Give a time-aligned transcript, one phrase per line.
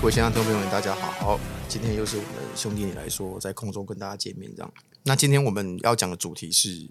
[0.00, 1.38] 各位现场听众朋友们，大家好！
[1.68, 4.72] 今天又是我们兄弟你来说，在空中跟大家见面这样。
[5.04, 6.88] 那今天我们要讲的主题是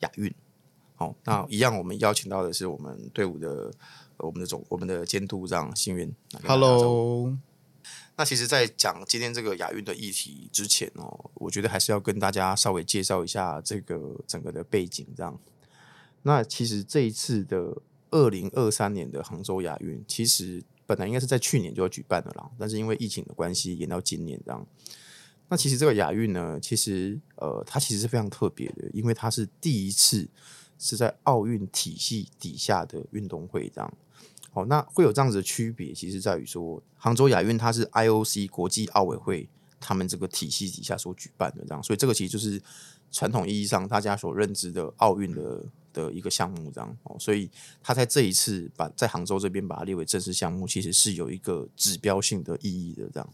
[0.00, 0.34] 亚运。
[0.96, 3.70] 好，那一样，我们邀请到的是我们队伍的
[4.16, 6.12] 我们的总我们的监督这样幸运。
[6.46, 7.36] Hello。
[8.18, 15.40] 那其实，在讲今天这个亚运的议题之前哦，我觉得还是要跟大家稍微介绍一下这个整个的背景这样。
[16.22, 20.62] 那其实这一次的二零二三年的杭州亚运，其实。
[20.88, 24.66] 本来应该是在去年就要举办的啦，但是因为疫情的关系延到今年这样。
[25.50, 30.26] 那其实这个亚运呢，其实呃，它其实是非常特别的，因为它是第一次
[30.78, 33.94] 是在奥运体系底下的运动会这样。
[34.50, 39.48] 好，那会有这样子的区别，其实在于说，杭州亚运它是 IOC 国际奥委会
[39.80, 42.60] 他们这个体系底下所举办的这样，所以这个其实就是
[43.10, 45.64] 传统意义上大家所认知的奥运的。
[45.90, 47.50] 的一个项目，这样哦，所以
[47.82, 53.08] 他在这一次把在杭州这边把它列为正式项目，其实是有一个指标性的意义的。
[53.12, 53.28] 这样，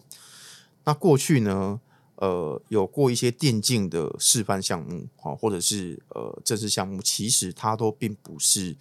[0.85, 1.79] 那过去呢，
[2.15, 8.75] 呃，有过一些电竞的示范项目，哈，或者是呃正式项目，其实它都并不是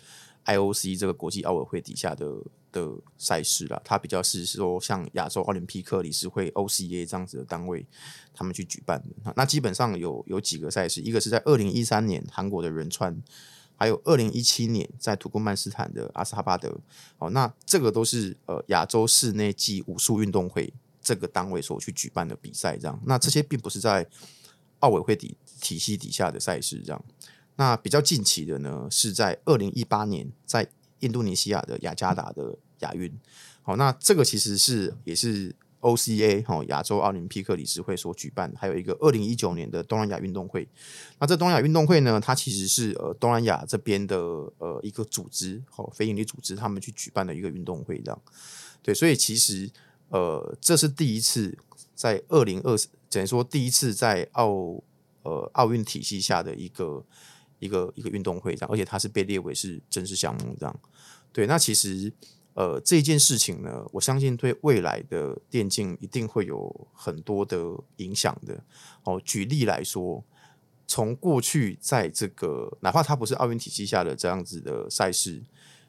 [0.46, 2.32] IOC 这个国际奥委会底下的
[2.72, 7.86] 的赛事啦，它比较是说像亚洲奥林匹克理事会 OCA 这样子的单位，
[8.34, 9.34] 他们去举办的。
[9.36, 13.22] 那基本上有有几个赛事，一个是在二零一三年韩国的仁川。
[13.76, 16.80] 还有二零一七年在土库曼斯坦的阿斯哈巴德，
[17.18, 22.98] 哦，那这个都是呃亚洲室内暨武术运动会这个单位所去举办的比赛，这样。
[23.06, 24.08] 那这些并不是在
[24.80, 27.06] 奥委会底体系底下的赛事，这样。
[27.56, 30.68] 那比较近期的呢，是在二零一八年在
[31.00, 33.12] 印度尼西亚的雅加达的亚运，
[33.62, 35.56] 好，那这个其实是也是。
[35.84, 40.66] OCA 哈亚洲奥林匹克理事会所举办，还有一个二零一九年的东南亚运动会。
[41.20, 44.18] 那这东南亚运动会呢，它其实是呃东南亚这边的
[44.60, 48.22] 呃一个组织，好非营利组织，他们去举办的一个运动会，这样。
[48.82, 49.70] 对，所以其实
[50.08, 51.58] 呃这是第一次
[51.94, 52.78] 在二零二，
[53.10, 54.82] 等于说第一次在奥
[55.24, 57.04] 呃奥运体系下的一个
[57.64, 60.80] 一个一个运动会，这样，而且它是被列为是正式项目，这样。
[61.32, 62.12] 对，那其实。
[62.56, 67.58] 呃，这件事情呢，我相信对未来的电竞一定会有很多的
[67.96, 68.64] 影响的。
[69.06, 70.24] 哦，举例来说，
[70.86, 75.42] 从过去在这个哪怕它不是奥运体系下的这样子的赛事，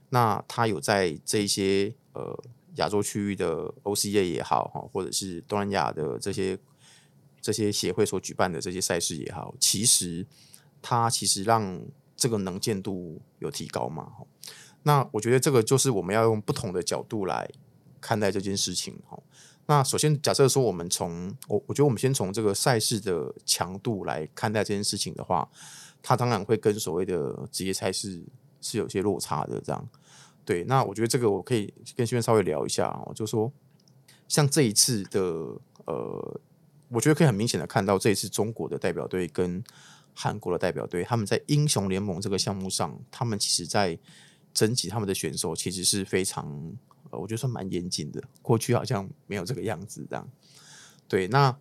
[0.09, 2.43] 那它有在这些呃
[2.77, 6.59] 亚洲区域的 OCA 也好，哈，或者是东南亚的这些
[7.43, 10.27] 这些协会所举办的这些赛事也好，其实
[10.87, 11.81] 它其实让
[12.15, 14.13] 这个能见度有提高嘛。
[14.83, 17.51] 那我觉得这个就是我们要用不同的角度来
[18.03, 19.01] 看待这件事情。
[19.65, 25.49] 那首先假设说我们从我我觉得我们先从这个赛事的强度来看待这件事情的话，
[26.03, 28.23] 它当然会跟所谓的职业赛事
[28.61, 29.59] 是有些落差的。
[29.63, 29.89] 这样
[30.45, 33.51] 对，那我觉得这个我可以跟新闻稍微聊一下哦，就说
[34.29, 35.21] 像这一次的
[35.87, 36.41] 呃，
[36.89, 39.65] 我觉得可以很明显的看到这一次中国的代表队跟
[40.15, 43.99] 韩国的代表队，他们在英雄联盟这个项目上，他们其实在。
[44.55, 46.47] 征集他们的选手其实是非常，
[47.11, 48.23] 呃，我觉得算蛮严谨的。
[48.41, 50.29] 过去好像没有这个样子，这样。
[51.09, 51.59] 对，那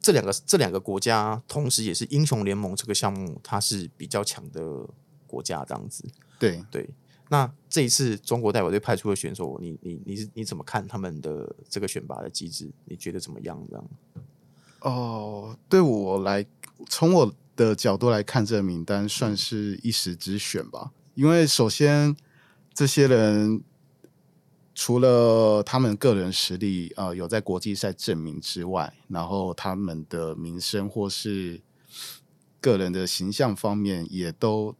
[0.00, 4.88] 这两个这两个国家，同时也是英雄联盟这个项目，它是比较强的
[5.26, 6.02] 国家，这样子。
[6.38, 6.88] 对对。
[7.28, 12.70] 那这一次中国代表队派出的选手，你你你是你怎么看他们的这个选拔的机制？
[12.86, 13.62] 你觉得怎么样？
[13.68, 13.90] 这样？
[14.80, 16.46] 哦，对我来，
[16.88, 20.92] 从我的角度来看，这个名单算是一时之选吧。
[21.14, 22.16] 因为首先，
[22.72, 23.62] 这些人
[24.74, 31.60] 除了他们个人实力啊、呃、有在国际赛证明之外，然后他们的名声或是
[32.62, 34.74] 个人的形象方面，也都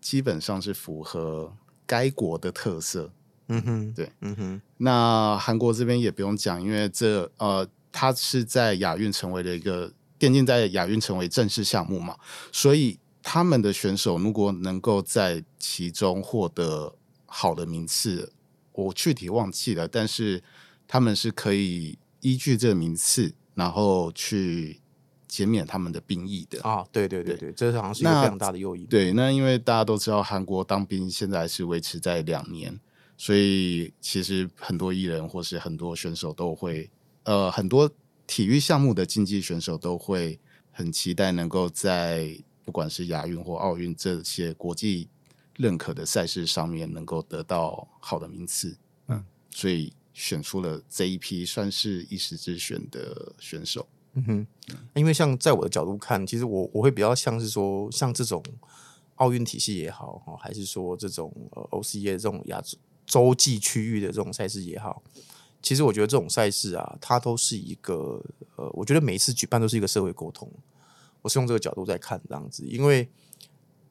[0.00, 3.12] 基本上是符合该国的特色。
[3.48, 4.62] 嗯哼，对，嗯哼。
[4.78, 12.16] 那韩国这边也不用讲，因为这呃，他是在亚运成为了一个电竞在亚运成为正式项目嘛，
[12.52, 12.98] 所以。
[13.28, 16.94] 他们的选手如果能够在其中获得
[17.26, 18.32] 好的名次，
[18.70, 20.40] 我具体忘记了，但是
[20.86, 24.80] 他们是可以依据这个名次，然后去
[25.26, 26.86] 减免他们的兵役的啊。
[26.92, 28.86] 对对对对，对这好像是一个非常大的诱因。
[28.86, 32.78] 对，那因为大家都知道韩国当兵现在是维持在两年，
[33.18, 36.88] 所以其实很多艺人或是很多选手都会，
[37.24, 37.90] 呃，很多
[38.26, 40.38] 体育项目的竞技选手都会
[40.70, 42.38] 很期待能够在。
[42.66, 45.08] 不管是亚运或奥运这些国际
[45.56, 48.76] 认可的赛事上面，能够得到好的名次，
[49.06, 53.86] 嗯，所以选出了这一批算是一时之选的选手。
[54.14, 54.46] 嗯哼，
[54.96, 58.42] 因为像在我的角度看，其实我我会比较像是说，像这种
[59.14, 62.76] 奥运体系也好，还是说这种呃 OCA 这种亚洲
[63.06, 65.00] 洲际区域的这种赛事也好，
[65.66, 68.22] 其实我觉得这种赛事啊，它都是一个
[68.54, 70.48] 呃，我觉得每一次举办都是一个社会沟通。
[71.22, 73.08] 我是用这个角度在看这样子，因为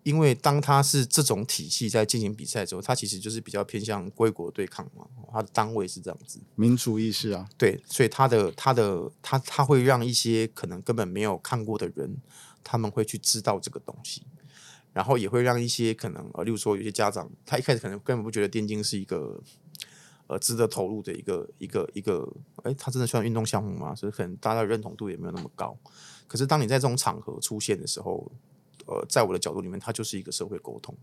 [0.04, 12.16] 因为当它是这种体系在进行比赛的时候，它其实就是比较偏向归国对抗嘛，它的单位是这样子，民族意识啊，对，所以它的它的它它会让一些可能根本没有看过的人，
[12.64, 14.22] 他们会去知道这个东西。
[14.94, 19.44] 然后也会让一些可能呃，例如说有些家长，他一开始可能根本不觉得电竞是一个
[20.28, 22.28] 呃值得投入的一个一个一个，
[22.64, 23.94] 哎，他真的算运动项目吗？
[23.96, 25.78] 所以可能大家的认同度也没有那么高。
[26.28, 28.32] 可是当你在这种场合出现的时候，
[28.86, 30.96] 呃，在我的角度里面，它就是一个社会沟通。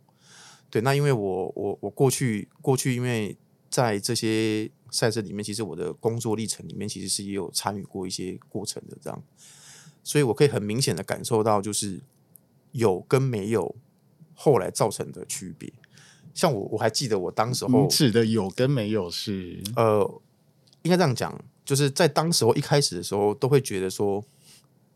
[0.71, 3.37] 对，那因为我我我过去过去因为
[3.71, 9.23] 在这些赛事里面，其实我的工作历程里面其实是也有参与过一些过程的这样，
[10.03, 12.01] 所以我可以很明显的感受到就是。
[12.75, 13.77] 有跟没有，
[14.35, 15.71] 后来造成的区别，
[16.35, 20.21] 像我我还记得我当时候指的有跟没有是呃，
[20.83, 24.25] 应该这样讲，就是在当时候一开始的时候，都会觉得说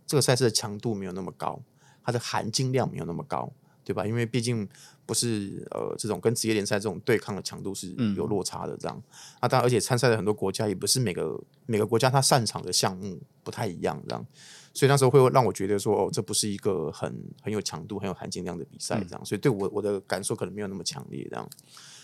[0.06, 1.60] 这个赛事的强度没有那么高，
[2.02, 3.52] 它的含金量没有那么高，
[3.84, 4.06] 对吧？
[4.06, 4.68] 因为毕竟
[5.06, 14.26] 不是呃这种跟职业联赛这种对抗的强度是有落差的，这样、嗯、啊，当然而且参赛的很多国家也不是每个每个国家他擅长的项目不太一样，这样。
[14.74, 17.10] 所以那时候会让我觉得说，哦，这不是一个很
[17.40, 19.24] 很有强度、很有含金量的比赛，这样。
[19.24, 21.48] 所以对我我的感受可能没有那么强烈，这样。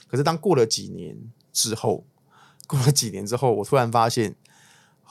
[0.09, 1.15] 可是当过了几年
[1.53, 2.07] 之后，
[2.67, 4.35] 过了几年之后，我突然发现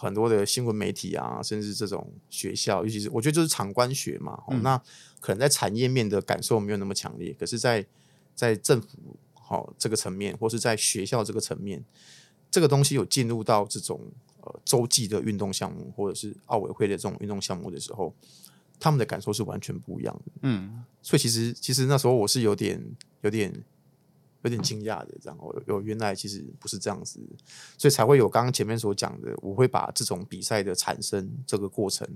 [0.02, 4.78] 很多的新闻媒体啊，甚至这种学校，尤其是我觉得就是场官学嘛，嗯、那
[5.20, 7.86] 可能在产业面的感受没有那么强烈，可是在
[8.34, 8.88] 在政府
[9.34, 11.84] 好这个层面，或是在学校这个层面，
[12.50, 14.00] 这个东西有进入到这种。
[14.44, 18.12] 呃，洲际的运动项目，或者是奥委会的这种运动项目的时候，
[18.80, 20.32] 他们的感受是完全不一样的。
[20.42, 22.84] 嗯，所以其实其实那时候我是有点、
[23.22, 23.54] 有点、
[24.42, 27.20] 有点惊讶的，这样有原来其实不是这样子，
[27.78, 32.08] 所以才会有刚刚前面所讲的，我会把这种比赛的产生这个过程，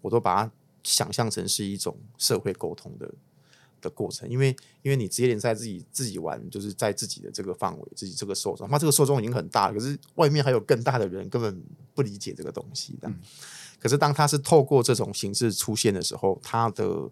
[0.00, 3.12] 我都把它想象成是一种社会沟通的。
[3.80, 4.48] 的过程，因为
[4.82, 11.62] 因为你职业联赛自己自己玩，就是在自己的这个范围，自己这个受众，他这个受众已经很大了，可是外面还有更大的人根本
[11.94, 13.08] 不理解这个东西的。
[13.08, 13.20] 嗯、
[13.78, 17.08] 可是当他是透过这种形式出现的时候，他的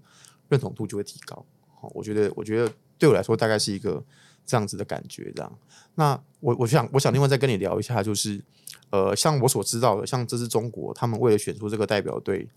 [0.49, 1.47] 认同度就会提高。
[1.95, 4.05] 我觉得，我觉得对我来说大概是一个
[4.47, 5.31] 这样子的感觉。
[5.35, 5.59] 这样，
[5.97, 8.43] 那我我想我想另外再跟你聊一下，就是
[8.91, 12.49] 呃，像我所知道的，像这支中国，他们为了选出这个代表队，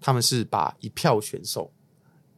[0.00, 1.70] 他们是把一票选手。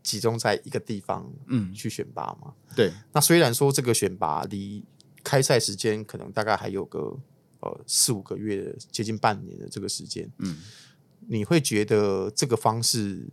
[0.02, 2.52] 集中在一个地方，嗯，去选拔嘛。
[2.76, 4.84] 对，那虽然说这个选拔离
[5.22, 7.16] 开赛时间可能大概还有个
[7.60, 10.58] 呃四五个月，接近半年的这个时间，嗯，
[11.26, 13.26] 你会觉得这个方式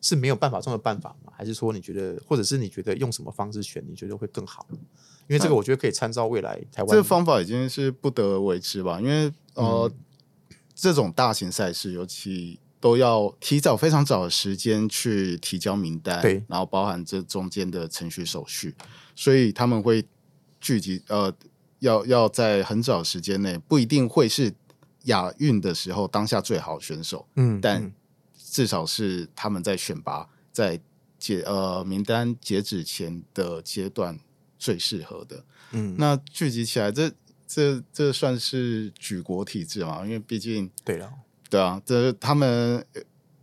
[0.00, 1.32] 是没有办法中的办法吗？
[1.36, 4.66] 还是说你觉得，或者是你觉得用什么方式选，你觉得会更好？
[4.70, 6.88] 因为这个我觉得可以参照未来台湾。
[6.88, 9.00] 这个方法已经是不得而为之吧？
[9.00, 12.58] 因为呃，嗯、这种大型赛事尤其。
[12.80, 18.72] 都要提早非常早的时间去提交名单，对，然后包含这中间的程序手续，
[19.16, 20.06] 所以他们会
[20.60, 21.34] 聚集，呃，
[21.80, 24.54] 要要在很早的时间内，不一定会是
[25.06, 27.92] 亚运的时候当下最好的选手，嗯，但
[28.58, 30.80] 至少是他们在选拔在
[31.16, 34.18] 截呃名单截止前的阶段
[34.58, 37.08] 最适合的，嗯，那聚集起来，这
[37.46, 40.04] 这这算是举国体制嘛？
[40.04, 41.08] 因为毕竟对了。
[41.48, 42.84] 对啊，这他们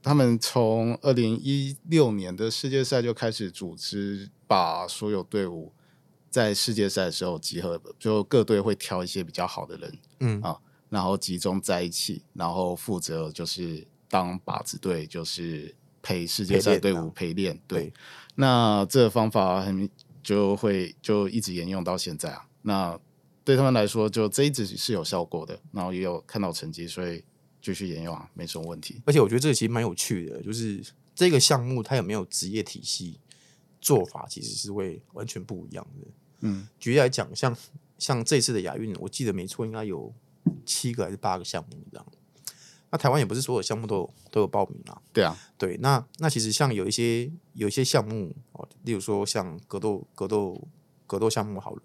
[0.04, 5.72] 他们从二零一六年的世界赛就开始组织，把所有队伍
[6.30, 10.60] 在世界赛的时候集合，就各队会挑一些比较好的人，嗯啊，
[10.90, 17.60] 然后集中在一起，然后负责就是当靶子队，就是陪世界赛队伍陪练。
[17.68, 17.94] 对
[18.36, 19.90] 那这个方法很
[20.24, 22.48] 就会就一直沿用到现在啊。
[22.62, 23.00] 那
[23.44, 27.24] 对他们来说，就这一直是有效果的，然后也有看到成绩，所以。
[27.62, 29.02] 继续沿用啊，没什么问题。
[29.08, 30.86] 而且我觉得这个其实蛮有趣的，就是
[31.16, 33.20] 这个项目它有没有职业体系
[33.82, 36.08] 做法，其实是会完全不一样的。
[36.42, 37.58] 嗯，举例来讲，像
[37.98, 40.14] 像这次的亚运，我记得没错，应该有
[40.64, 42.06] 七个还是八个项目这样。
[42.96, 45.02] 那台湾也不是所有项目都有都有报名啊。
[45.12, 45.76] 对啊，对。
[45.82, 50.66] 那那其实像有一些有一些项目哦，例如说像格斗格斗
[51.06, 51.82] 格斗项目好了，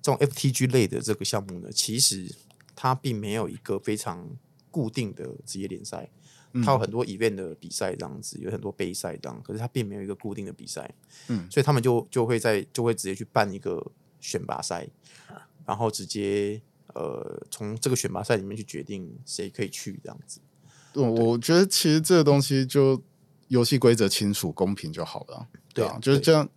[0.00, 2.32] 这种 FTG 类的这个项目呢，其实
[2.76, 4.28] 它并没有一个非常。
[4.72, 6.08] 固定的职业联赛，
[6.64, 10.88] 它有很多 event 的比赛这样子，有很多杯赛这样，可是它并没有一个固定的比赛，
[11.26, 13.84] 嗯，所以他们就就会在就会直接去办一个
[14.20, 14.86] 选拔赛，
[15.66, 16.62] 然后直接
[16.94, 20.40] 呃从这个选拔赛里面去决定谁可以去这样子。
[20.92, 23.02] 对，我觉得其实这个东西就
[23.48, 25.46] 游戏规则清楚、公平就好了。
[25.72, 26.48] 对啊，就是这样。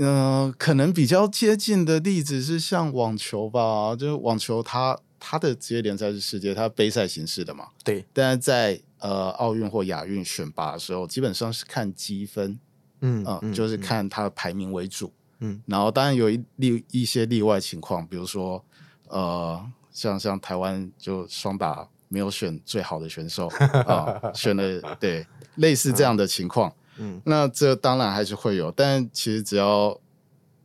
[0.00, 7.70] 嗯、呃，可能比较接近的例子是像网球吧，就是网球它它的职业联赛是世界，它杯赛形式的嘛。
[7.82, 12.60] 对，但是在呃奥运或亚运选拔的时候，基本上是看积分，
[13.00, 18.64] 嗯、呃、嗯，就是看它的排名为主，嗯，然后当然有一例一些例外情况，比如说
[19.10, 23.48] 呃，像像台湾就双打没有选最好的选手
[23.86, 26.70] 啊、呃，选了对类似这样的情况。
[26.70, 29.96] 嗯嗯，那这当然还是会有，但其实只要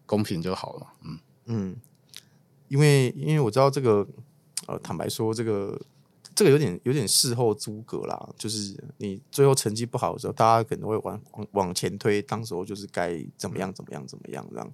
[0.06, 0.88] 公平就好了。
[1.04, 1.76] 嗯嗯，
[2.70, 4.08] 因为因为我知道这个，
[4.68, 5.80] 呃，坦白说，这个
[6.34, 14.72] 这个有点有点事后诸葛啦，就是你最后成绩不好的时候，大家可能会往往往前推，当时候就是该怎么样怎么样怎么样这样。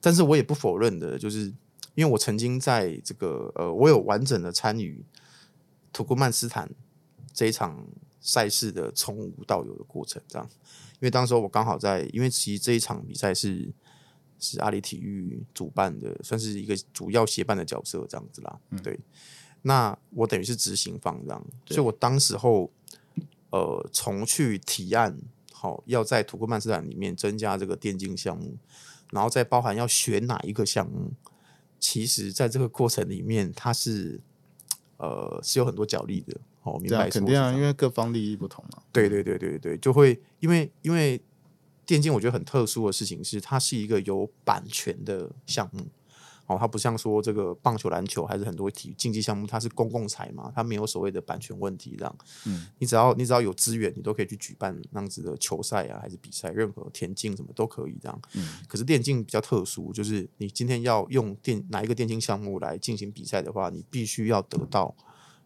[0.00, 1.52] 但是我也不否认的，就是
[1.94, 5.04] 因为我曾经在这个呃，我有完整的参与
[5.92, 6.70] 土库曼斯坦
[7.32, 7.86] 这一场。
[8.24, 10.48] 赛事的从无到有的过程，这样，
[10.92, 13.68] 因为当时候我刚好在，因为其实这一场比赛是
[14.38, 18.60] 是阿里体育主办的，算是一个主要协办的角色，这样子啦。
[18.70, 18.96] 嗯、对，
[19.62, 22.70] 那我等于是执行方这样，所以我当时候
[23.50, 25.18] 呃，从去提案，
[25.52, 28.56] 好要在土库曼斯坦里面增加这个电竞项目，
[29.10, 31.10] 然后再包含要选哪一个项目，
[31.82, 34.20] 其实在这个过程里面，它是
[34.98, 36.40] 呃是有很多角力的。
[36.62, 38.80] 哦，明白，肯定啊，因为各方利益不同嘛。
[38.92, 41.20] 对对对对对，就会因为因为
[41.84, 45.84] 电竞，我觉得很特殊的事情是，它是一个有版权的项目。
[46.46, 52.18] 哦，它不像说这个棒球、篮球，还是很多体育竞技项目，它是公共财嘛，它没有所谓的版权问题这样。
[52.46, 58.20] 嗯，你只要你只要有资源，你都可以去举办那样子的球赛啊，还是比赛，任何田径什么都可以这样。
[58.34, 64.94] 嗯，可是电竞比较特殊，就是你今天要用电哪一个电竞项目来进行比赛的话，你必须要得到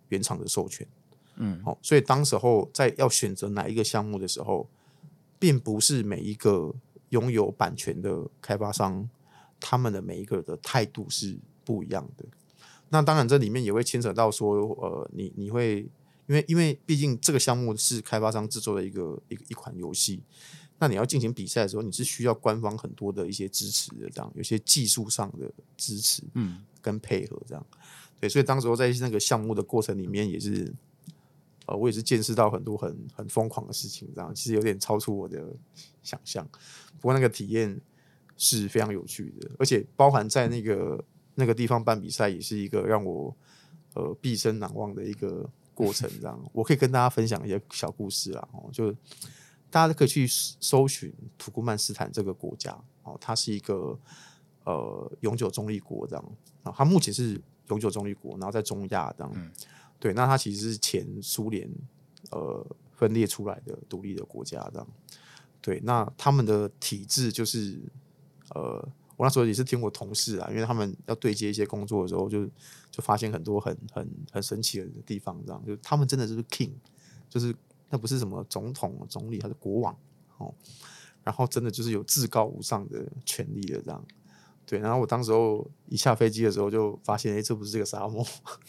[0.08, 0.86] 原厂的授权。
[1.36, 4.66] 嗯，好，所以当时候在要选择哪一个项目的时候，
[5.38, 6.74] 并不是每一个
[7.10, 9.08] 拥有版权的开发商，
[9.68, 12.24] 他们的每一个的态度是不一样的。
[12.90, 15.80] 那当然，这里面也会牵扯到说，呃，你你会
[16.28, 20.22] 因为因为毕竟这个项目是开发商制作的一个一一款游戏，
[20.78, 27.66] 那你要进行比赛的时候，你是需要官方很多的一些支持的，这样有些技术上的支持，嗯，跟配合这样。
[28.20, 30.72] 对，所以当时候在那个项目的过程里面也是。
[31.68, 35.52] 呃，我也是见识到很多很很疯狂的事情，这样其实有点超出我的
[36.00, 36.48] 想象。
[37.00, 37.80] 不过那个体验
[38.36, 41.02] 是非常有趣的，而且包含在那个
[41.34, 43.34] 那个地方办比赛，也是一个让我
[43.94, 46.08] 呃毕生难忘的一个过程。
[46.20, 48.48] 这样，我可以跟大家分享一些小故事啦。
[48.52, 48.92] 哦，就
[49.70, 53.98] 大家都可以去搜寻土库曼斯坦这个国家哦，它是一个
[54.64, 59.32] 呃永久中立国这样啊，它目前是永久中立国，然后在中亚这样。
[59.34, 59.50] 嗯
[59.98, 61.66] 对，那它其实是前苏联
[62.30, 64.86] 呃分裂出来的独立的国家，这样。
[65.62, 67.80] 对，那他们的体制就是
[68.54, 72.52] 呃，我那时候也是听我同事啊，因为他们要对接一些工作的时候就，就
[72.92, 75.62] 就发现很多很很很神奇的地方，这样。
[75.66, 76.72] 就他们真的就是 king，
[77.28, 77.54] 就是
[77.90, 79.96] 那不是什么总统、总理，他是国王
[80.38, 80.54] 哦。
[81.22, 84.04] 然后真的就是有至高无上的权力的这样。
[84.64, 88.24] 对，然后我当时候一下飞机的时候就发现，哎，这不是这个沙漠，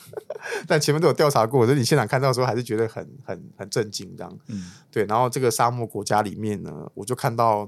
[0.68, 4.40] 但前面都有调查过，所以你现场看到的时候还是觉得很很很震惊这样。
[4.48, 7.68] 嗯，对，然后这个沙漠国家里面呢，我就看到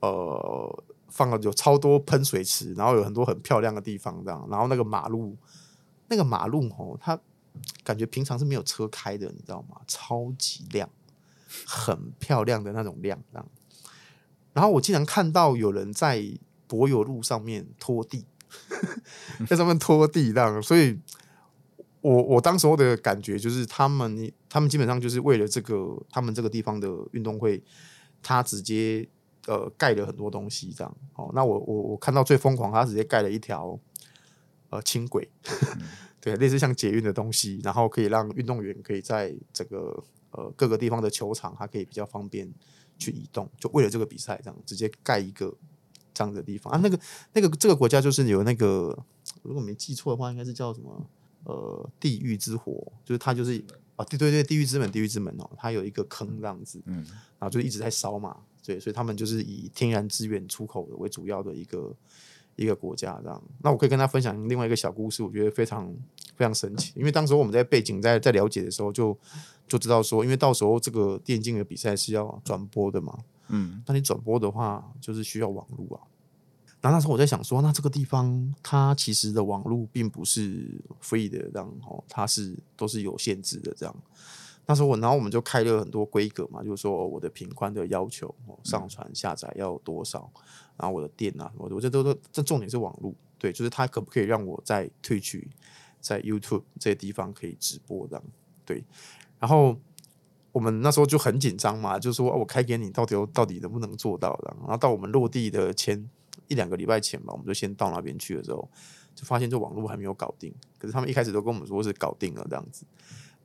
[0.00, 0.84] 呃
[1.18, 5.36] 放了有超多喷水池，然后有很多很漂亮的地方这样，然后那个马路
[6.06, 7.18] 那个马路哦，它
[7.82, 9.80] 感觉平常是没有车开的，你知道吗？
[9.86, 10.88] 超级亮，
[11.66, 13.48] 很漂亮的那种亮这样。
[14.52, 16.38] 然后我竟然看到有人在。
[16.70, 18.26] 柏油路上面拖地，
[19.48, 21.00] 在上面拖地这样，所以
[22.02, 27.64] 我我当时候的感觉就是，他们他们基本上就是为了这个，他们这个地方的运动会，
[28.22, 29.08] 他直接
[29.48, 30.96] 呃盖了很多东西这样。
[31.16, 33.76] 哦，那我我我看到最疯狂，他直接盖了一条
[34.70, 35.82] 呃轻轨，嗯、
[36.22, 42.48] 对，类似像捷运的东西，然后可以让运动员可以在这个呃各个地方的球场，它可以比较方便
[42.96, 45.52] 去移动，就为了这个比赛这样，直接盖一个。
[46.14, 46.98] 这样的地方啊，那个
[47.32, 48.98] 那个这个国家就是有那个，
[49.42, 51.06] 如果没记错的话，应该是叫什么
[51.44, 53.64] 呃地狱之火，就是它就是
[53.94, 57.06] 啊对对对，地狱之门，地狱之门哦，它有一个坑这样子，嗯，
[57.38, 58.36] 然后就一直在烧嘛，
[58.68, 61.96] 对，所以他们就是以天然资源出口的为主要的一个
[62.54, 63.42] 一个国家这样。
[63.62, 65.90] 那我可以跟他分享另外一个小故事，我觉得非常
[66.36, 69.16] 非常神奇，因为当时我们在背景在在了解的时候就
[69.66, 73.18] 就知道说，因为到时候这个电竞的比赛是要转播的嘛。
[73.48, 76.04] 嗯，那你转播的话，就是需要网络啊。
[76.82, 83.96] 然后那时候我在想说，那这个地方它其实的网络并不是 free 的，这样哦，它是都是有限制的这样。
[84.70, 88.32] 那时候我，然后我们就开了很多规格嘛，就是说我的频宽的要求，
[88.62, 90.30] 上传下载要多少，
[90.76, 95.42] 然后我的电啊，我我这都都这重点是网络，对，就是它可不可以让我在 Twitch
[96.00, 98.22] 在 YouTube 这些地方可以直播这样，
[98.66, 98.84] 对，
[99.38, 99.74] 然后
[100.52, 104.54] 我们那时候就很紧张嘛，就是说我开给你，到底到底能不能做到的？
[104.60, 106.06] 然后到我们落地的前
[106.46, 108.68] 一两个礼拜前吧，我们就先到那边去了之后，
[109.14, 110.54] 就发现这网络还没有搞定。
[110.78, 112.84] 可是他们一开始都跟我们说是搞定了这样子，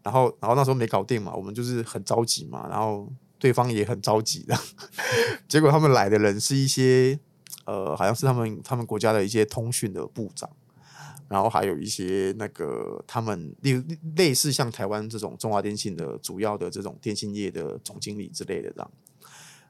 [0.03, 4.55] 然后然后那时候没搞定嘛，我们就是很着急嘛，然后对方也很着急的，
[5.47, 7.19] 结果他们来的人是一些
[7.65, 10.49] 呃，好像是他们他们国家的一些通讯的部长。
[11.29, 13.83] 然后还有一些那个他们类
[14.15, 18.91] 类似像台湾这种中华电信的主要的这种电信业的总经理之类的这样。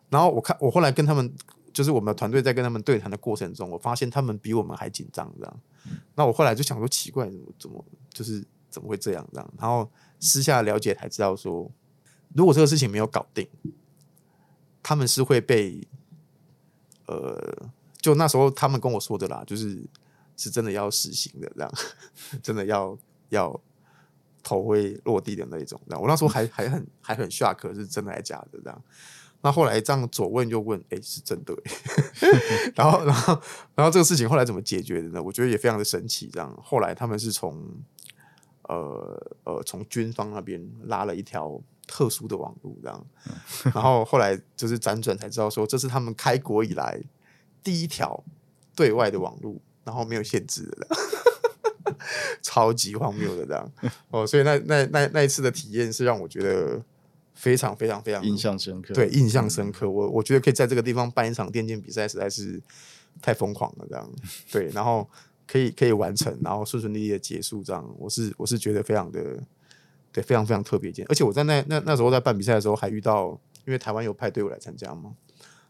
[0.10, 1.34] 然后我看我后来跟他们，
[1.72, 5.60] 就是我们的团队在跟他们对谈的过程中，我发现他们比我们还紧张这样。
[6.16, 8.44] 那我后来就想说奇怪，怎么怎么就是
[8.74, 9.54] 怎么会这样这样？
[9.58, 9.90] 然后
[10.20, 11.72] 私下了解才知道说，
[12.36, 13.48] 如果这个事情没有搞定，
[14.82, 15.88] 他们是会被
[17.08, 17.70] 呃，
[18.02, 19.88] 就那时候他们跟我说的啦，就是。
[20.36, 21.72] 是真的要实行的，这样
[22.42, 22.98] 真的要
[23.30, 23.62] 要
[24.42, 25.80] 头会落地的那一种。
[25.88, 28.60] 这样我那时候还还很还很 shock，是真的还假的？
[28.64, 28.84] 这样
[29.44, 31.56] 那后来这样左问右问，哎、是真的。
[32.74, 33.42] 然后然后
[33.76, 35.22] 然后这个事情后来怎么解决的呢？
[35.22, 36.28] 我觉得也非常的神奇。
[36.34, 37.64] 这样后来他们是从
[38.70, 43.06] 呃呃从军方那边拉了一条特殊的网路，这样。
[43.74, 47.02] 然后后来就是辗转才知道说，这是他们开国以来
[47.64, 48.24] 第一条
[48.76, 49.62] 对外的网路。
[49.86, 50.88] 然后没有限制的，
[52.42, 53.72] 超级荒谬的这样
[54.12, 56.82] 哦，所以那那那那一次的体验是让我觉得
[57.34, 59.90] 非常非常非常印象深刻，对，印象深刻。
[59.90, 62.62] 我我觉得可以在这个地方办一场电竞比赛，实在是
[63.22, 64.10] 太疯狂了这样。
[64.50, 65.06] 对，然后
[65.48, 69.42] 可以可以完成，然后顺顺利利的结束这样，我是我是觉得非常的
[70.12, 71.06] 对，非常非常特别一件。
[71.10, 75.16] 而且我在那那那时候在办比赛的时候，还遇到，因为台湾有派队伍来参加嘛。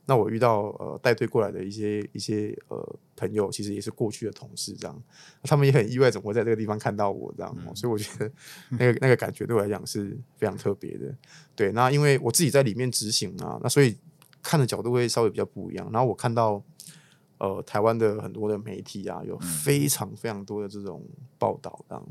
[0.06, 5.04] 那我遇到呃带队过来的一些一些呃朋友，其实也是过去的同事，这样，
[5.44, 8.30] 他们也很意外，怎么会在这个地方看到我这样，嗯、所以我觉得
[8.72, 11.16] 那个那个感觉对我来讲是非常特别的。
[11.56, 13.98] 对，那因为我自己在里面执行啊，那所以
[14.42, 15.90] 看的角度会稍微比较不一样。
[15.90, 16.62] 然后我看到
[17.38, 21.06] 呃台湾的很多的媒体啊，有非常非常多的这种
[21.38, 22.08] 报道，这样。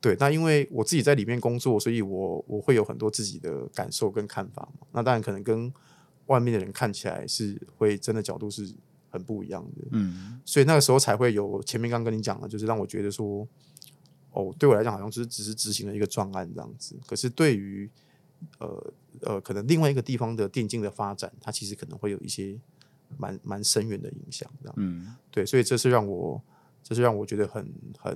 [0.00, 4.86] 对，那因为我自己在里面工作，所以我我会有很多自己的感受跟看法嘛。
[4.92, 5.72] 那当然可能跟
[6.26, 8.74] 外面的人看起来是会真的角度是
[9.10, 13.46] 很不一样的，嗯，所以那个时候才会有前面刚跟你讲的，就是让我觉得说，
[14.32, 17.88] 哦，对我来讲好像只是只是执行了一个专案这样子，可是对于
[18.58, 22.58] 呃呃，可能另外一个地方的电竞的发展，它其实可能会有一些
[23.18, 26.42] 蛮蛮深远的影响，这样，嗯，对，所以这是让我，
[26.82, 28.12] 这是让我觉得很很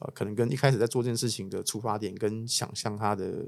[0.00, 3.46] 呃，可能跟一开始在做这件事情的出发点跟想象它的。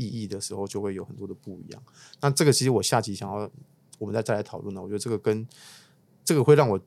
[0.00, 1.82] 意义的时候就会有很多的不一样。
[2.20, 3.50] 那这个其实我下集想要
[3.98, 4.80] 我们再再来讨论呢。
[4.80, 5.44] 我觉得这个跟
[6.24, 6.80] 这个会让我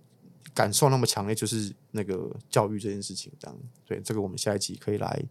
[0.54, 3.60] 感受那么强烈，就是那个教育这件事情这样。
[3.86, 5.22] 对，这个我们下一集可以来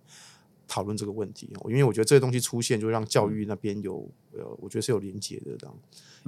[0.71, 1.53] 讨论这个问题。
[1.67, 5.77] 因为我觉得这些东西出现，就让教育那边有呃，我觉得是有连结的这样，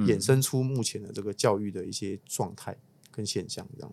[0.08, 2.76] 衍生出目前的这个教育的一些状态
[3.12, 3.92] 跟现象这样。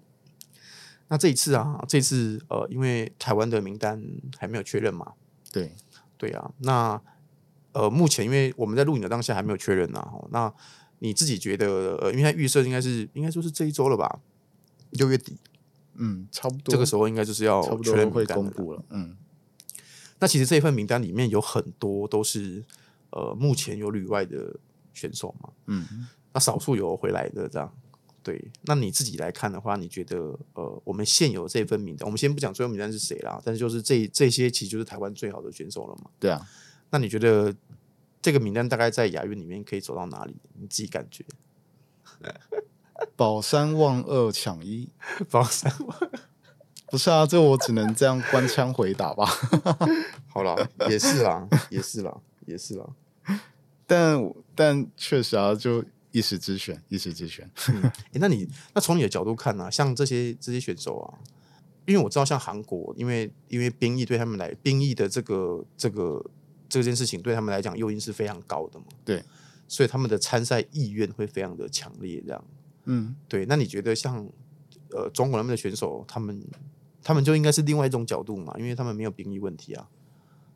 [1.08, 4.04] 那这一次啊，这次呃，因为台湾的名单
[4.38, 5.14] 还没有确认嘛，
[5.52, 5.76] 对
[6.18, 7.00] 对啊，那。
[7.72, 10.52] 呃，目前因为我们在录影的当下还没有确认呐，那
[10.98, 14.20] 你自己觉得，呃，因为它预设应该是应该说是这一周了吧，
[14.90, 15.38] 六月底，
[15.94, 19.16] 嗯，差不多，这个时候应该就是要确认会公布了，嗯，
[20.20, 22.64] 那其实这一份名单里面有很多都是
[23.12, 24.56] 呃目前有旅外的
[24.94, 27.74] 选手嘛，嗯，那少数有回来的这样，
[28.22, 36.46] 对，那你自己来看的话，你觉得呃我们现有这份名单，我们先不讲最后名单是谁啦，但是就是这这些其实就是台湾最好的选手了嘛，对啊。
[36.92, 37.56] 那你觉得
[38.22, 40.36] 这个名单大概在亚运里面可以走到哪里？
[40.60, 41.24] 你自己感觉？
[43.16, 44.90] 保三望二抢一，
[45.30, 45.98] 保三望
[46.92, 47.26] 不是啊？
[47.26, 49.26] 这我只能这样官腔回答吧。
[50.28, 50.56] 好了，
[50.90, 52.86] 也是啦，也是啦，也是啦。
[53.86, 57.50] 但但确实啊，就一时之选，一时之选。
[57.70, 59.70] 嗯欸、那你那从你的角度看呢、啊？
[59.70, 61.18] 像这些这些选手啊。
[61.86, 66.24] 因为我知道，像韩国，因为因为兵役对他们来，兵役的这个这个。
[66.72, 68.86] 这件事情对他们来讲诱因是非常高的嘛？
[69.04, 69.24] 对，
[69.68, 72.46] 所以他们的参赛意愿会非常的强烈，这样。
[72.86, 73.44] 嗯，对。
[73.48, 74.24] 那你觉得像
[74.92, 76.40] 呃中国那边的选手，他们
[77.04, 78.54] 他们就应该是另外一种角度嘛？
[78.58, 79.88] 因为他们没有兵役问题啊，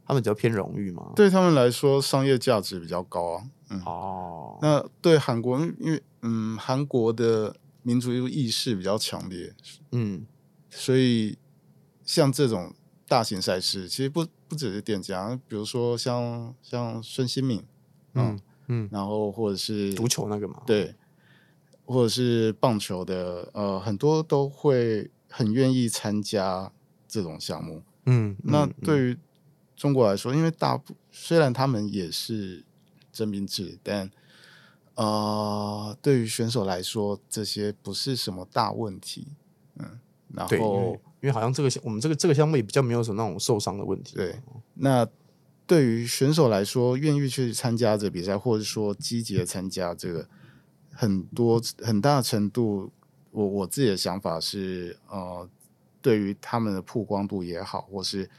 [0.05, 1.11] 他们比较偏荣誉嘛。
[1.15, 3.43] 对他们来说，商业价值比较高啊。
[3.69, 9.53] 嗯、哦，那对韩国，因为嗯，韩国的民族意识比较强烈，
[9.91, 10.25] 嗯，
[10.69, 11.37] 所以
[12.03, 12.73] 像这种
[13.07, 15.15] 大型赛事，其实不不只是电竞，
[15.47, 17.63] 比如说像像孙兴敏，
[18.13, 20.93] 嗯嗯，然后或者是足球那个嘛，对，
[21.85, 26.71] 或者是棒球的，呃，很多都会很愿意参加
[27.07, 27.81] 这种项目。
[28.05, 29.17] 嗯，那对于
[29.75, 32.63] 中国来说，因为大部虽然他们也是
[33.11, 34.11] 征兵制，但
[34.93, 39.27] 呃，对于选手来说，这些不是什么大问题。
[39.79, 39.99] 嗯，
[40.33, 44.15] 然后因为好像这个我们这个这个项目也比较没有什么那种受伤的问题。
[44.15, 44.39] 对，
[44.75, 45.07] 那
[45.65, 50.27] 对于选手来说，愿意去参加这比赛，或者说积极的参加这个，
[50.91, 52.91] 很多很大程度，
[53.33, 55.49] 我我自己的想法是，呃，
[56.01, 58.29] 对于他们的曝光度也好，或是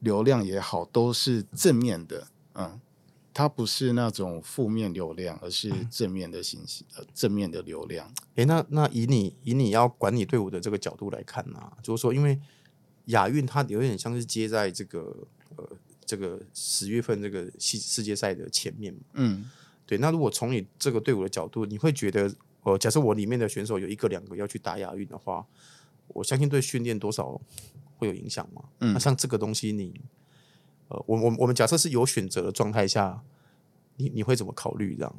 [0.00, 2.26] 流量也好，都是正面的。
[2.54, 2.80] 嗯。
[3.34, 8.12] 它不是那种负面流量，而是正面的信息，呃，正面的流量。
[8.34, 12.38] 诶，那那以你以你要管理队伍的这个角度来看呢、啊，就是说，因为
[13.06, 15.16] 亚运它有点像是接在这个
[15.56, 15.66] 呃
[16.04, 19.00] 这个十月份这个世世界赛的前面嘛。
[19.14, 19.50] 嗯，
[19.86, 19.96] 对。
[19.96, 22.30] 那如果从你这个队伍的角度，你会觉得，
[22.62, 25.46] 呃，假设我里面的选手有一个两个要去打亚运的话，
[26.08, 27.40] 我相信对训练多少
[27.96, 28.64] 会有影响嘛。
[28.80, 30.00] 嗯，那像这个东西你。
[30.88, 33.22] 呃，我我我们假设是有选择的状态下，
[33.96, 35.16] 你你会怎么考虑这样？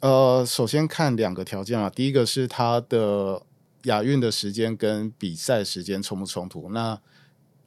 [0.00, 3.42] 呃，首先看两个条件啊，第一个是他的
[3.82, 6.70] 亚运的时间跟比赛时间冲不冲突。
[6.70, 6.98] 那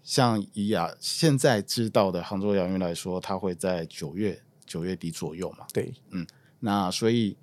[0.02, 5.68] 像以亚现在知道的杭州亚运来说，它会在九月九月底左右嘛？
[5.72, 6.26] 对，嗯，
[6.62, 7.38] 那所以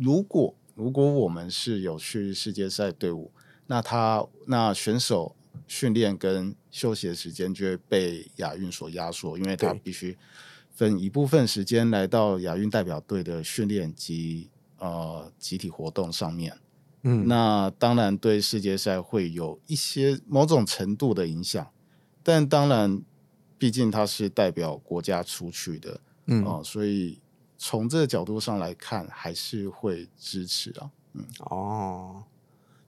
[0.00, 3.30] 如果如果我们是有去世界赛队伍，
[3.66, 5.36] 那他那选手。
[5.66, 10.16] 训练跟休息的时间就会被亚运所压缩，因为他必须
[10.72, 16.58] 分一部分时间来到亚运代表队的训练及呃集体活动上面。
[17.02, 21.70] 嗯，那当然对世界赛会有一些某种程度的影响，
[22.24, 23.00] 但当然，
[23.56, 27.20] 毕竟他是代表国家出去的，嗯、呃、所以
[27.62, 30.90] 从这个角度上来看，还是会支持啊。
[31.12, 32.24] 嗯，哦。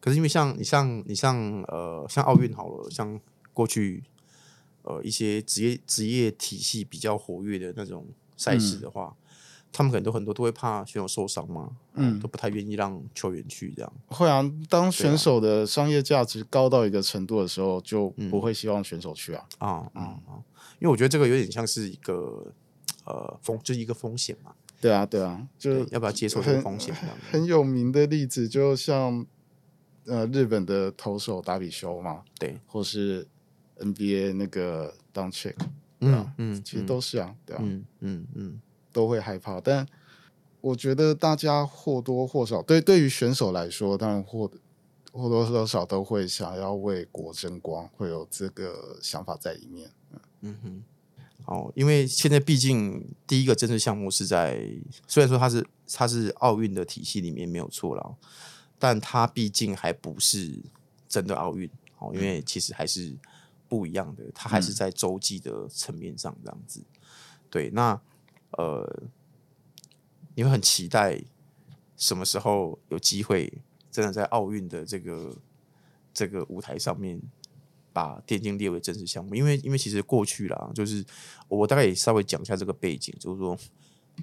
[0.01, 3.21] 可是因为像你像你像呃像奥运好了，像
[3.53, 4.03] 过去
[4.81, 9.23] 呃一些职业职业体系比较活跃的那种赛事的话，嗯、
[9.71, 13.93] 他们可能都很多都会怕选手受伤嘛，嗯，都不太愿意让球员去这样。
[14.07, 19.47] 会啊，当选手的商业价值高到一个程度的时候，就不会希望选手去啊。
[19.59, 20.41] 啊啊啊！
[20.81, 22.51] 因为我觉得这个有点像是一个
[23.05, 24.53] 呃风，就是一个风险嘛。
[24.83, 26.93] 对啊，对啊，就要不要接受这个风险？
[27.31, 29.25] 很有名的例子，就像。
[30.05, 33.25] 呃，日本的投手达比修嘛，对，或是
[33.79, 38.61] NBA 那个 d o n c h i c 嗯嗯，其实都是啊，对啊，嗯嗯嗯，
[38.93, 39.61] 都会害怕。
[39.61, 39.87] 但
[40.61, 44.51] 我觉得大家或多或少，对对于选手来说，当然或
[45.13, 49.89] 或多或少都会想要为国争光，会有这个想法在里面。
[50.41, 50.83] 嗯哼，
[51.47, 54.69] 哦，因为现在毕竟第一个正式项目是在，
[55.07, 58.17] 虽然说它是它是奥运的体系里面没有错了。
[58.79, 60.59] 但它毕竟还不是
[61.09, 63.17] 真的奥运哦，因为其实还是
[63.69, 66.81] 不一样的，它还是在洲际的层面上这样子。
[66.81, 66.99] 嗯、
[67.49, 68.01] 对，那
[68.59, 69.03] 呃，
[70.35, 71.23] 你会很期待
[71.97, 73.53] 什么时候有机会
[73.89, 75.33] 真的在奥运的这个
[76.13, 77.23] 这个舞台上面
[77.93, 79.35] 把电竞列为正式项目？
[79.35, 81.05] 因为因为其实过去啦，就是
[81.49, 83.59] 我大概也稍微讲一下这个背景，就是说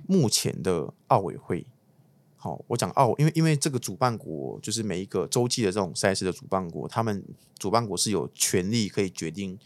[0.08, 1.66] 目前的奥委会。
[2.42, 7.22] 好，我讲奥，因为因为这个主办国就是每一个洲际的这种赛事的主办国，他们
[7.58, 9.60] 主办国是有权利可以决定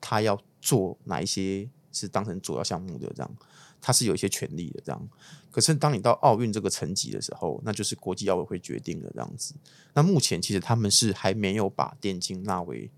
[0.00, 3.36] 他要做哪一些是当成主要项目的，这样
[3.80, 5.08] 他是有一些权利的这样。
[5.50, 9.52] 可是当你到奥运这个层级的时候，那就是国际奥委会决定的这样子。
[9.94, 12.88] 那目前其实他们是还没有把电竞纳为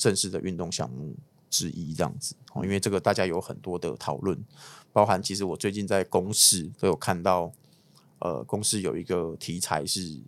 [0.00, 1.14] 正式的运动项目
[1.50, 2.34] 之一这样子。
[2.54, 4.42] 哦，因为这个大家有很多的讨论，
[4.92, 7.52] 包含其实我最近在公视都有看到。
[8.22, 10.20] 呃，公司有一个题材是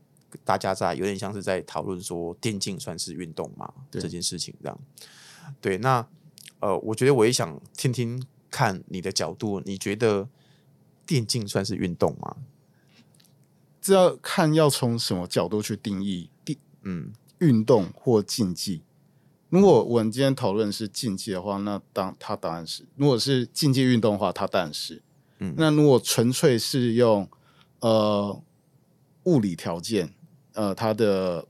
[0.45, 3.71] 大家在有点像是在讨论说电竞算是运动吗？
[3.91, 4.81] 这件事情这样。
[5.61, 6.09] 对，那
[6.61, 10.27] 呃，我觉得我也想听听看你的角度，你觉得
[11.07, 12.35] 电竞算是运动吗？
[13.83, 18.81] 这要看要从什么角度去定义电嗯运动或竞技。
[19.53, 25.03] 如果我们今天讨论是竞技的话，那当它当然是；如果是竞技运动的话，它当然是。
[25.41, 27.29] 嗯，那如果纯粹是用
[27.81, 28.43] 呃，
[29.25, 30.15] 物理条件，
[30.55, 31.47] 呃，它的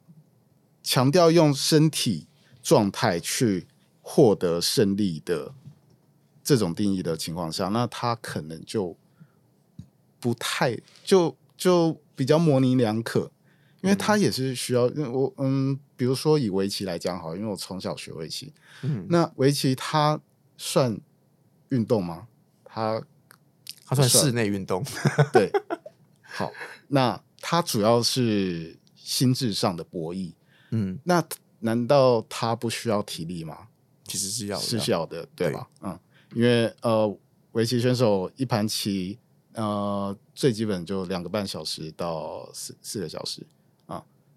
[0.82, 2.26] 强调用身体
[2.60, 3.68] 状态去
[4.00, 5.54] 获得胜利的
[6.42, 8.96] 这种定义的情况下，那它可能就
[10.18, 13.30] 不太就就比较模棱两可，
[13.80, 14.86] 因为它也是需要。
[15.12, 18.52] 我嗯，比如说以围棋来讲好，因为我从小学围棋。
[18.82, 20.20] 嗯，那围棋它
[20.56, 21.00] 算
[21.68, 22.26] 运动吗？
[22.64, 23.00] 它
[23.86, 24.84] 它算室内运动。
[25.32, 25.48] 对，
[26.24, 26.50] 好，
[26.88, 30.32] 那它主要是心智上的博弈。
[30.74, 31.24] 嗯，那
[31.60, 33.68] 难道它不需要体力吗？
[34.02, 35.68] 其实是要的，是需要的，对吧？
[35.80, 36.00] 对嗯，
[36.34, 37.16] 因为呃，
[37.52, 39.20] 围棋选手一盘棋。
[39.54, 43.61] 呃，最基本就两个半小时到四四个小时啊。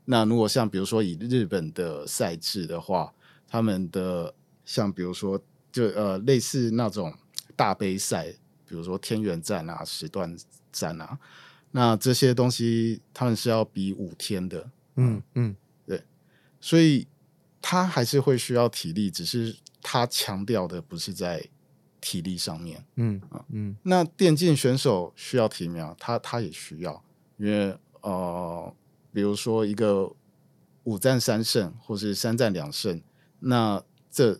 [0.05, 3.13] 那如果像比如说以日本的赛制的话，
[3.47, 5.41] 他们的像比如说
[5.71, 7.13] 就呃类似那种
[7.55, 8.31] 大杯赛，
[8.67, 10.35] 比如说天元战啊、时段
[10.71, 11.19] 战啊，
[11.71, 14.69] 那这些东西他们是要比五天的。
[14.95, 16.03] 嗯嗯，对，
[16.61, 17.07] 所以
[17.61, 21.49] 他还是会需要体力，只是他强调的不是在。
[22.01, 25.95] 体力上面，嗯嗯，那电竞选手需要体力吗？
[25.97, 27.03] 他他也需要，
[27.37, 28.71] 因为呃，
[29.15, 30.11] 比如说一个
[30.83, 33.01] 五战三胜，或是三战两胜，
[33.39, 34.39] 那这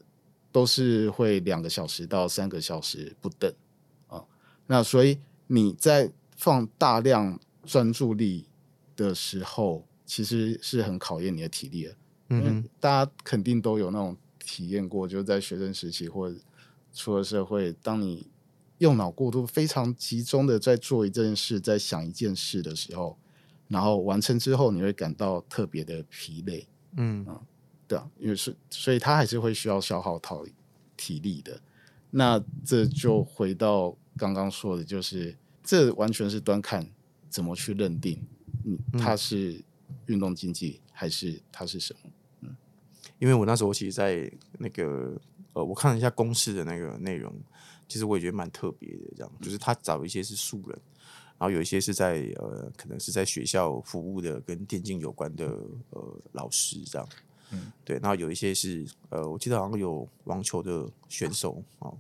[0.52, 3.52] 都是会两个小时到三个小时不等
[4.08, 4.24] 啊。
[4.68, 8.46] 那所以你在放大量专注力
[8.96, 11.96] 的时候，其实是很考验你的体力的。
[12.28, 16.36] 嗯，大家肯定都有那种体验过，就是在学生时期或者。
[16.98, 18.26] 出了社会，当你
[18.78, 23.18] 用脑过度、非常集中的在做一件事，在想一件事的时候，
[23.68, 26.68] 然后完成之后，你会感到特别的疲累。
[26.98, 27.42] 嗯啊，
[27.88, 30.54] 对啊，因为是，所以它还是会需要消耗体
[30.96, 31.60] 体力的。
[32.12, 36.88] 那这就回到刚刚说的，就是这完全是端看
[37.30, 38.26] 怎么去认定，
[38.64, 39.64] 嗯，它是
[40.06, 42.12] 运动竞技还是它是什么？
[42.42, 42.56] 嗯，
[43.20, 45.20] 因为我那时候其实，在那个。
[45.56, 47.34] 呃，我看了一下公式的那个内容，
[47.88, 49.06] 其实我也觉得蛮特别的。
[49.16, 50.78] 这样，就是他找一些是素人，
[51.38, 55.48] 然后有一些是在呃，可能是在学校服务的，跟电竞有关的
[55.90, 57.08] 呃老师这样。
[57.52, 57.98] 嗯，对。
[58.00, 61.98] 然后有一些是呃，我记得好像有网球的选手哦，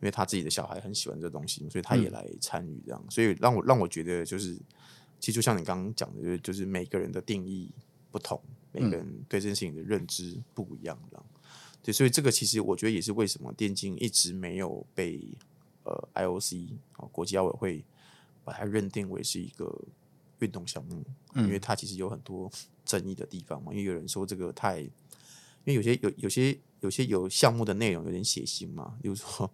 [0.00, 3.04] 因为他自己的小孩很喜欢这东西，所以他也来参与这样。
[3.10, 4.54] 所以让我让我觉得，就是
[5.18, 7.70] 其实就像你刚刚讲的，就是就是每个人的定义
[8.10, 8.40] 不同，
[8.72, 11.26] 每个人对这件事情的认知不一样这样。
[11.82, 15.20] 对，所以这个其实我觉得也是为什么电竞一直没有被
[15.84, 17.84] 呃 IOC 啊国际奥委会
[18.44, 19.72] 把它认定为是一个
[20.38, 22.50] 运动项目，嗯、因为它其实有很多
[22.84, 23.72] 争议的地方嘛。
[23.72, 24.90] 因为有人说这个太，因
[25.66, 29.50] 为有些有有些有些有项目的内容有点血腥嘛，比如说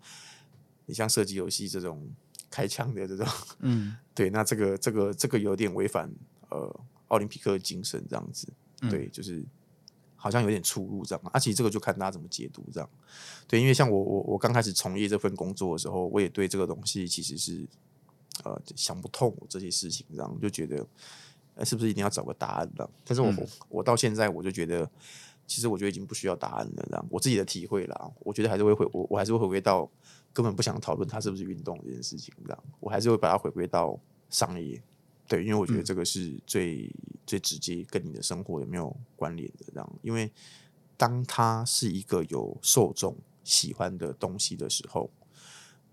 [0.87, 2.09] 你像射击游戏这种
[2.51, 3.27] 开枪的这种，
[3.61, 6.11] 嗯， 对，那这个这个这个有点违反
[6.51, 8.53] 呃奥林匹克精神这样子，
[8.90, 9.44] 对，就是。
[10.18, 12.90] 好像有点出入这样啊，其实这个就看大家怎么解读这样。
[13.46, 17.64] 对，因为像我我我刚开始从业这份工作的时候，我也对这个东西其实是
[18.44, 20.87] 呃想不通这些事情，这样就觉得
[21.64, 22.88] 是不是一定要找个答案的？
[23.05, 24.88] 但是我、嗯、我到现在我就觉得，
[25.46, 29.90] 其实我觉得已经不需要答案了，这样我自己的体会啦，我觉得还是会回我我还是会回归到
[30.33, 34.83] 根本不想讨论它是不是运动这件事情，这样我还是会把它回归到商业。
[35.29, 39.92] 对，因为我觉得这个是最、嗯、最直接跟你的生活有没有关联的，这样。
[40.03, 40.31] 因为
[40.96, 45.11] 当它是一个有受众喜欢的东西的时候，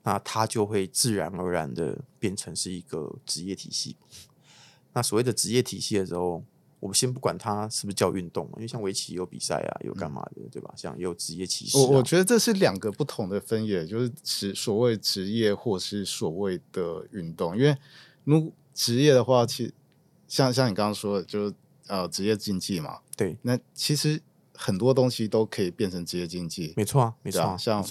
[0.03, 3.95] 那它就会自然而然的变成是一个职业体系。
[4.93, 6.43] 那所谓的职业体系的时候，
[6.79, 10.71] 我们先不管它是不是叫运动，因为像围棋有比赛啊，有干嘛的，对吧？
[10.75, 11.81] 像有职业棋士、啊。
[11.81, 17.75] 我我觉得这是两个不同的分野，就是职所谓职业或是所谓的运动，因为
[18.25, 19.73] 如职业的话，其实
[20.27, 21.55] 像像你刚刚说的，就是
[21.87, 22.99] 呃职业竞技嘛。
[23.15, 24.21] 对，那其实
[24.53, 26.73] 很多东西都可以变成职业竞技。
[26.75, 27.83] 没错啊，没错啊，像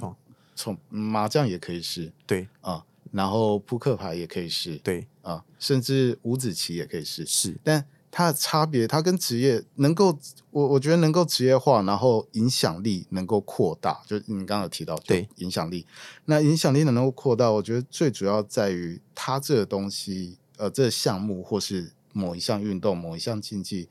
[0.55, 7.25] 从麻将也可以是，对啊，然后扑克牌也可以是，对啊，甚至五子棋也可以是。
[7.27, 10.19] 是，但它的差别，它跟职业能够，
[10.51, 15.87] 我我觉得能够职业化，然后影响力能够扩大，就你刚刚有提到，对影响力，
[16.27, 20.39] 那影响力能够扩大，我觉得最主要在于它这个东西。
[20.59, 23.89] 呃，这个项目或是某一项运动、某一项竞技，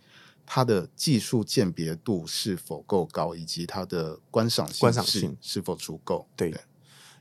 [0.54, 6.28] 它的技术鉴别度是否够高，以及它的观赏性、观赏性是否足够？
[6.36, 6.60] 对，对，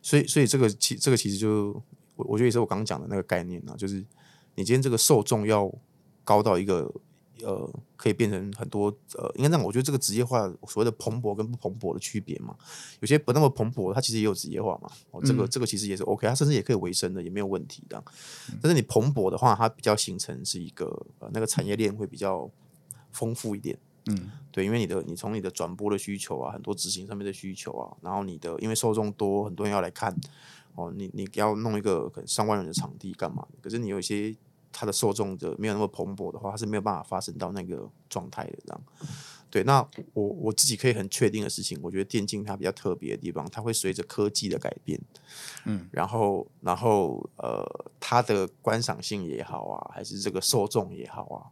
[0.03, 1.81] 所以，所以这个其这个其实就
[2.17, 4.05] 我我觉得也是我刚刚讲的那个概念啊，就是
[4.57, 5.73] 你今天这个受众要
[6.25, 6.93] 高到一个。
[7.43, 12.55] 呃，可以变成很多呃，应该这样，我觉得这个职业化所谓的蓬勃跟不蓬勃的区别嘛，
[13.01, 14.91] 有些不那么蓬勃，它其实也有职业化嘛。
[15.11, 18.05] 哦，这个、嗯、这个其实也是 OK，它甚至也可以维生的，也没有问题的。
[18.61, 20.85] 但是你蓬勃的话，它比较形成是一个
[21.19, 22.47] 呃，那个产业链会比较
[23.13, 23.79] 丰富一点。
[24.07, 30.15] 嗯，对，因为你的你从你的转播的需求啊，很多执行上面的需求啊，然后你的因为受众多，很多人要来看
[30.75, 33.47] 哦，你你要弄一个可能上万人的场地干嘛？
[33.61, 34.37] 可是你有一些。
[34.73, 38.81] 它的受众的没有那么蓬勃的话，它是没有办法发生到那个状态的这样。
[39.51, 44.99] 对，那我我自己可以很确定的事情，我觉得电竞它比较特别的地方，它会随着科技的改变，
[45.65, 47.67] 嗯，然后然后呃，
[47.99, 51.51] 它的观赏性也好啊，还是这个受众也好啊，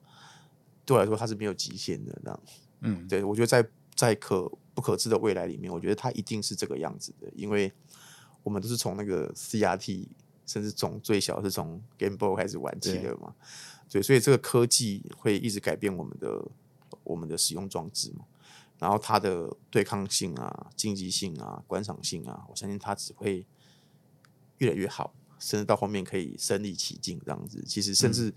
[0.88, 2.40] 对我来说它是没有极限的这样。
[2.80, 7.70] 嗯，对我觉得在在可不可知的未来里面，我觉得它一定是这个样子的，因为
[8.42, 10.06] 我们都是从那个 CRT，
[10.46, 13.34] 甚至从最小是从 Game Boy 开始玩起的嘛，
[13.90, 16.42] 对，对，所以这个科技会一直改变我们的。
[17.04, 18.24] 我们的使用装置嘛，
[18.78, 23.46] 然后它的对抗性啊、竞技性啊、观赏性啊，我相信它只会
[24.58, 27.64] 越来越好，甚至到后面可以身临其境这样子。
[27.66, 28.34] 其实甚至、嗯、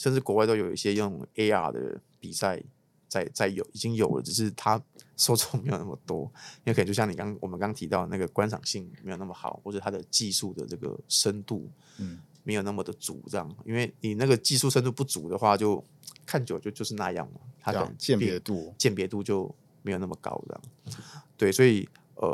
[0.00, 2.62] 甚至国外都有一些用 AR 的比赛
[3.06, 4.80] 在在有已经有了，只是它
[5.16, 6.22] 受众没有那么多，
[6.64, 15.84] 因为可能就像你刚我们刚提到那个观赏性没有那么好，或者它的技术的这个深度嗯没有那么的足这样，因为你那个技术深度不足的话就。
[16.26, 20.62] 看久就就是那样嘛，它的鉴别度鉴别度就没有那么高这样，
[21.36, 22.30] 对，所以呃，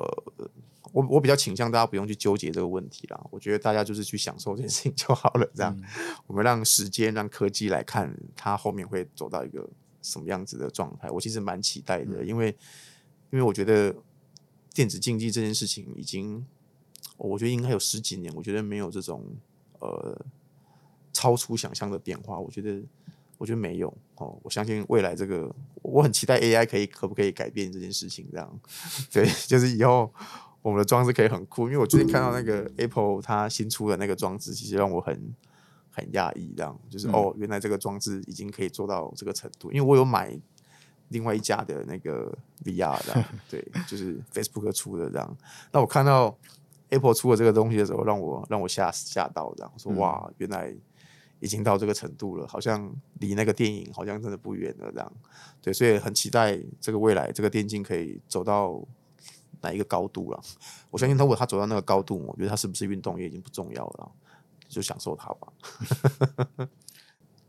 [0.97, 5.85] 我我比较倾向大家不用去纠结这个问题啦，我觉得大家就是去享受这件事情就好了，这样，嗯、
[6.27, 9.69] 我们让时间让科技来看它后面会走到一个
[10.01, 12.49] 什么样子的状态，我其实蛮期待的，嗯、因为
[13.31, 13.95] 因为我觉得
[14.73, 16.47] 电子竞技这件事情已经，
[17.19, 19.23] 我觉得应该有十几年，我觉得没有这种
[19.81, 20.19] 呃
[21.13, 22.83] 超出想象的变化，我觉得。
[23.39, 28.61] 我觉得没有哦，我相信未来这个，我很期待 AI 可以可不可以改变这件事情，这样
[29.13, 30.11] 对，就是以后
[30.63, 31.67] 我们的装置可以很酷。
[31.67, 35.35] 因为我最近看到那个 Apple 它新出的那个装置，其实让我很
[35.91, 39.71] 很讶异，这样就是、嗯、哦，原来这个装置已经可以做到这个程度。
[39.73, 40.39] 因为我有买
[41.09, 45.37] 另外一家的那个 VR 的， 对，就是 Facebook 出的这样。
[45.73, 46.37] 那我看到
[46.91, 50.75] Apple 出的这个东西的时候，让我让我吓吓到，这样说哇，原来。
[51.39, 52.91] 已经到这个程度了，好像
[53.21, 55.13] 离那个电影好像真的不远了，这样
[55.61, 58.83] 对，所以很期待这个未来这个电竞可以走到
[59.61, 60.41] 哪一个高度了。
[60.91, 64.11] 我相信，如果他走到那个高度，我觉得他是不是运动也已经不重要了，
[64.69, 66.69] 就享受他吧。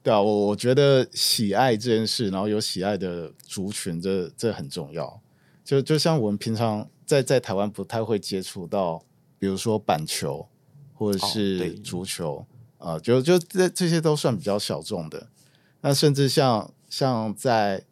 [0.04, 5.22] 对啊，我我觉得喜爱这件事，然后有喜爱的族群这，这这很重要。
[5.64, 9.04] 就就像我们平常在在台湾不太会接触到，
[9.38, 10.48] 比如说板球
[10.94, 12.36] 或者是足球。
[12.36, 12.48] 哦
[12.80, 15.30] 啊、呃，就就这这些都算比较小众的，
[15.82, 17.84] 那甚至像像在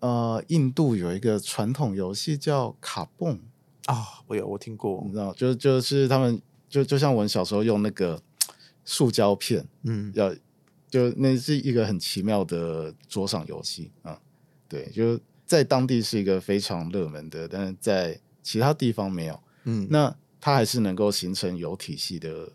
[0.00, 3.40] 呃印度有一个传统游戏叫卡蹦。
[3.86, 8.20] 啊，我有我听过，你知道，就就是他们就就像我们小时候用那个
[8.84, 10.34] 塑胶片，嗯，要
[10.88, 14.20] 就那是一个很奇妙的桌上游戏啊，
[14.68, 22.52] 对，就在当地是一个非常热门的，但是在其他地方没有，嗯，那它还是能够形成有体系的。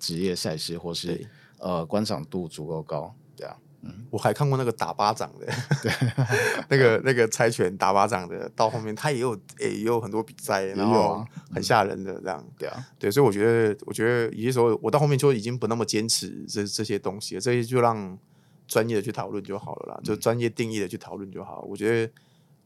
[0.00, 3.12] 职业赛事或是呃观赏度足够高，
[3.82, 5.46] 嗯，我还看过那个打巴掌的，
[5.82, 5.92] 对，
[6.68, 18.18] 那个那个猜拳打巴掌的，到后面他也有诶、欸、也有很多比赛，然后很吓人的这样，对啊，对，所以我觉得我觉得有些时候我到后面就已经不那么坚持这这些东西了，这些就让
[18.66, 22.12] 专业的去讨论就好了啦，就专业定义的去讨论就好，我觉得。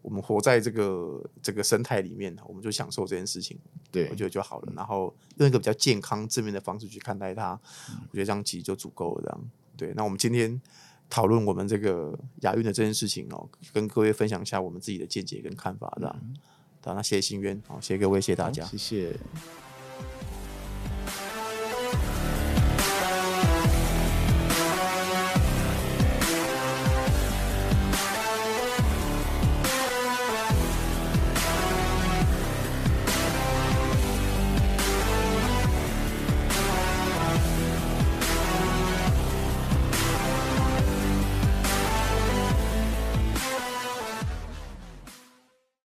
[0.04, 3.56] 我们活在这个这个生态里面，我们就享受这件事情，
[3.92, 4.72] 对，我觉得就好了。
[4.74, 7.52] 然后用一个比较健康、正面的方式去看待它，
[7.88, 9.22] 嗯、我觉得这样其实就足够了。
[9.22, 9.92] 这样，对。
[9.94, 10.60] 那我们今天
[11.12, 16.14] 讨论我们这个亚运的这件事情哦，跟各位分享一下我们自己的见解跟看法，这样。
[16.14, 19.14] 好、嗯，那谢谢新渊，好，谢谢各位，谢谢大家，谢谢。